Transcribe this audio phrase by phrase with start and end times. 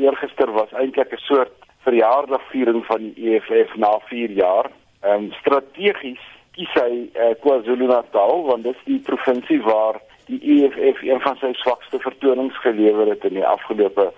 [0.00, 1.52] Eergister was eintlik 'n soort
[1.84, 4.70] verjaardagviering van die EFF na 4 jaar.
[5.00, 11.20] Ehm strategies kies hy uh, KwaZulu-Natal want dit is die provinsie waar die EFF een
[11.20, 14.12] van sy swakste vertonings gelewer het in die afgelope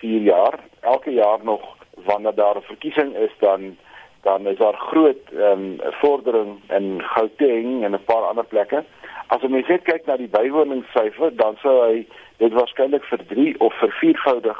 [0.00, 0.58] 4 jaar.
[0.80, 1.64] Elke jaar nog
[2.06, 3.76] wanneer daar 'n verkiesing is dan
[4.22, 8.84] dan is daar groot ehm um, vordering in Gauteng en 'n paar ander plekke.
[9.26, 13.74] As jy net kyk na die bywoningssyfer, dan sou hy dit waarskynlik vir 3 of
[13.80, 14.58] vir 4voudig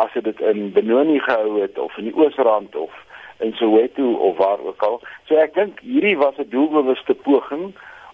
[0.00, 2.92] as dit in Benoni gehou het of in die Oosrand of
[3.40, 5.00] in Soweto of waar ook al.
[5.28, 7.72] So ek dink hierdie was 'n doelbewuste poging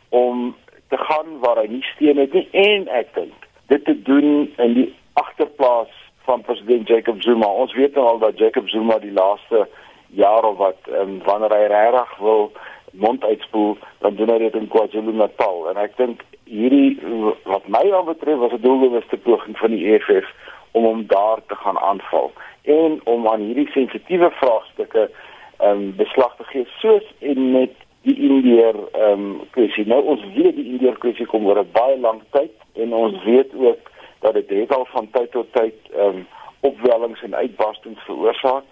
[0.08, 0.56] om
[0.88, 4.74] te gaan waar hy nie steen het nie en ek dink dit te doen in
[4.74, 5.90] die agterplaas
[6.26, 7.46] van president Jacob Zuma.
[7.46, 9.68] Ons weet nou al dat Jacob Zuma die laaste
[10.08, 12.52] jaar of wat um, wanneer hy regtig wil
[12.92, 16.98] mond uitspoel, dan doen hy dit in KwaZulu-Natal en ek dink hierdie
[17.44, 20.30] wat my aan betref was 'n doelbewuste poging van die EFF
[20.76, 25.10] om hom daar te gaan aanval en om aan hierdie sensitiewe vraagstukke
[25.56, 27.74] ehm um, beslag te gee soos en met
[28.06, 29.86] die Indiër ehm um, kwessie.
[29.86, 32.52] Nou ons weet die Indiër kwessie kom oor 'n baie lang tyd
[32.82, 36.26] en ons weet ook dat dit het al van tyd tot tyd ehm um,
[36.60, 38.64] opwellings en uitbarstings veroorsaak.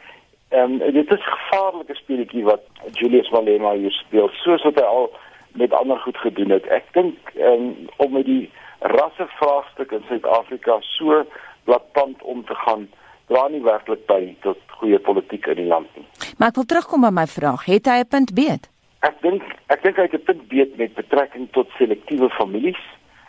[0.49, 4.87] Ehm um, dit is 'n gevaarlike speletjie wat Julius Malema hier speel, soos wat hy
[4.87, 5.11] al
[5.53, 6.67] met ander goed gedoen het.
[6.67, 11.25] Ek dink ehm um, om met die rasse vraagstuk in Suid-Afrika so
[12.45, 12.89] om te gaan
[13.29, 16.07] dra nie werklik by tot goeie politiek in die land nie.
[16.39, 18.69] Maar ek wil terugkom by my vraag, het hy 'n punt beet?
[19.01, 22.83] Ek dink ek dink hy het 'n punt beet met betrekking tot selektiewe families.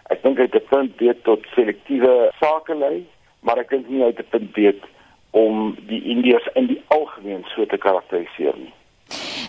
[0.10, 3.08] Ek dink hy het 'n punt beet tot selektiewe sakelei,
[3.42, 4.84] maar ek dink nie hy het 'n punt beet
[5.32, 8.74] om die Indiërs in die algemeen so te karakteriseer nie.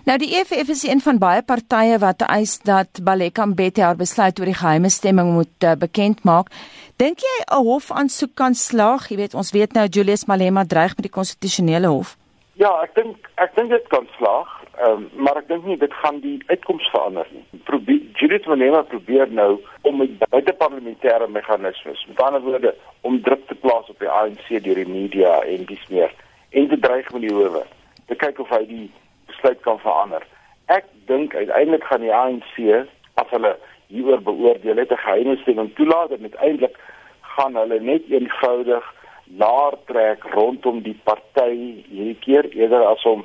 [0.07, 4.39] Nou die EFF is een van baie partye wat eis dat Baleka Mbete haar besluit
[4.39, 6.53] oor die geheime stemming moet uh, bekend maak.
[7.03, 9.09] Dink jy 'n hofaansoek kan slaag?
[9.11, 12.15] Jy weet ons weet nou Julius Malema dreig met die konstitusionele hof.
[12.55, 14.47] Ja, ek dink ek dink dit kan slaag,
[14.89, 17.43] um, maar ek dink nie dit gaan die uitkoms verander nie.
[17.65, 23.55] Probeer Julius Malema probeer nou om met buiteparlementêre meganismes, met ander woorde, om druk te
[23.55, 26.15] plaas op die ANC deur die media en dis meer
[26.51, 27.65] en te dreig met die howe.
[28.07, 28.87] Te kyk of hy die
[29.37, 30.27] besluit kan verander.
[30.67, 36.11] Ek dink uiteindelik gaan die ANC as hulle hieroor beoordeel het 'n geheime stemming toelaat
[36.11, 36.77] en uiteindelik
[37.21, 38.95] gaan hulle net eenvoudig
[39.37, 43.25] laer trek rondom die party hierdie keer eerder as om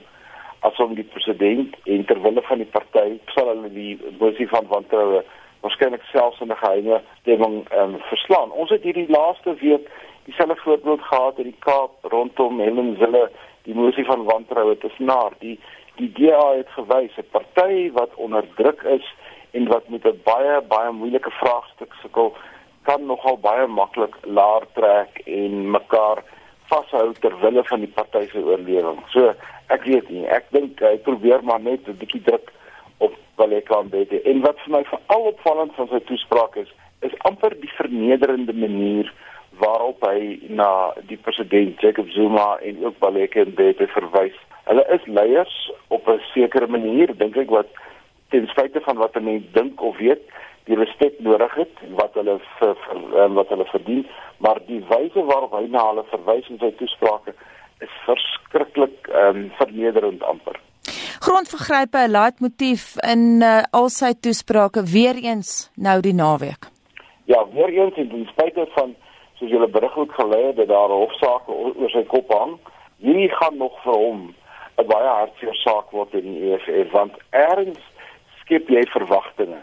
[0.60, 5.24] as om die president en terwille van die party sal hulle die mosie van wantroue
[5.62, 8.52] waarskynlik selfs in 'n geheime stemming um, verslaan.
[8.52, 9.90] Ons het hierdie laaste week
[10.26, 13.30] dieselfde voorbeeld gehad in die Kaap rondom Helen Zille
[13.64, 15.60] die mosie van wantroue tussen haar die
[16.00, 19.06] die DA het gewys 'n party wat onder druk is
[19.52, 22.36] en wat met 'n baie baie moeilike vraagstuk sukkel
[22.82, 26.24] kan nogal baie maklik laer trek en mekaar
[26.70, 29.00] vashou ter wille van die party se oorlewing.
[29.10, 29.34] So
[29.68, 32.52] ek weet nie, ek dink hy probeer maar net 'n bietjie druk
[32.98, 34.22] op Baleka Mbete.
[34.22, 36.72] En wat vir my veral opvallend van sy toespraak is,
[37.02, 39.14] is amper die vernederende manier
[39.60, 44.38] waarop hy na die president Jacob Zuma en ook Baleka Mbete verwys
[44.72, 47.70] Hulle is leiers op 'n sekere manier, dink ek wat
[48.32, 50.24] ten spyte van wat mense dink of weet,
[50.70, 54.04] die respek nodig het wat hulle vir, vir um, wat hulle verdien,
[54.44, 57.34] maar die wyse waarop hy na hulle verwys in sy toesprake
[57.82, 60.60] is verskriklik ehm um, vernederend amper.
[61.22, 66.70] Grondvergrype 'n leitmotief in uh, al sy toesprake weer eens nou die naweek.
[67.26, 68.96] Ja, weer eens en ten spyte van
[69.38, 72.58] soos julle berig het gelei dat daar hofsaake oor sy kop hang,
[72.98, 74.22] hierdie gaan nog vir hom
[74.82, 77.82] 'n baie hartseer saak word in die EFF want erns
[78.42, 79.62] skep jy verwagtinge.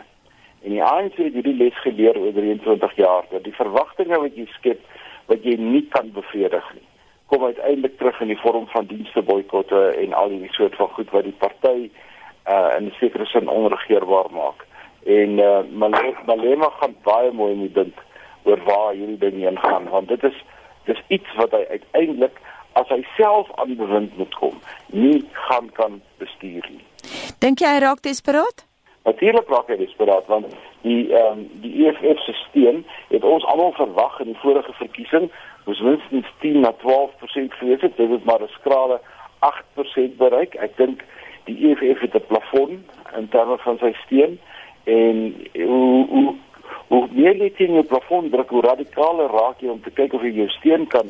[0.63, 4.47] En die ANC het hierdie les geleer oor 23 jaar dat die verwagtinge wat jy
[4.59, 4.81] skep
[5.29, 6.87] wat jy nie kan bevredig nie,
[7.29, 11.11] kom uiteindelik terug in die vorm van dienste boikotte en al die soort van goed
[11.11, 11.91] wat die party
[12.49, 14.65] uh in 'n sekere sin onregeerbaar maak.
[15.05, 15.63] En uh
[16.27, 17.99] Malema gaan baie mooi moet dink
[18.45, 20.39] oor waar hierdie ding heen gaan want dit is
[20.85, 22.41] dis iets wat hy uiteindelik
[22.81, 24.57] as hy self aan bewind moet kom,
[24.95, 26.85] nie gaan kan bestuur nie.
[27.43, 28.65] Dink jy hy raak desperaat?
[29.09, 30.51] Natuurlik raak hy desperaat want
[30.87, 32.83] die ehm um, die EFF stelsel
[33.13, 35.31] het ons almal verwag in die vorige verkiesing
[35.69, 39.01] moes minstens 10 na 12% gewees het, dit het maar 'n skrale
[39.41, 40.55] 8% bereik.
[40.55, 41.05] Ek dink
[41.45, 42.85] die EFF het 'n plafon
[43.17, 44.39] in terme van sy steun
[44.85, 45.17] en
[45.55, 46.35] hoe hoe
[46.89, 50.23] hoe meer jy teen jou plafon druk, hoe radikaler raak jy om te kyk of
[50.23, 51.09] jy jou steun kan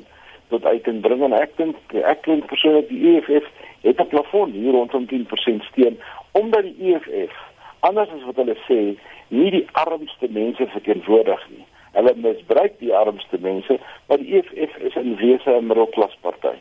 [0.48, 3.46] tot uit kan bring en ek dink ek dink persoonlik die EFF
[3.82, 5.98] het 'n plafon hier rondom 10% steun
[6.32, 7.34] omdat die EFF
[7.80, 8.80] anders as wat hulle sê
[9.28, 11.64] nie die armste mense verteenwoordig nie.
[11.92, 13.78] Hulle misbruik die armste mense,
[14.08, 16.56] maar die EFF is in wese 'n middelklasparty.